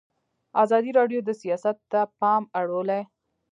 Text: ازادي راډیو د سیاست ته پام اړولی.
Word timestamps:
ازادي 0.63 0.91
راډیو 0.99 1.19
د 1.23 1.29
سیاست 1.41 1.77
ته 1.91 2.01
پام 2.19 2.43
اړولی. 2.59 3.01